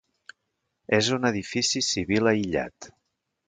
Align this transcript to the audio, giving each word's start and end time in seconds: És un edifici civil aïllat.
És 0.99 1.11
un 1.19 1.29
edifici 1.31 1.85
civil 1.91 2.33
aïllat. 2.35 2.93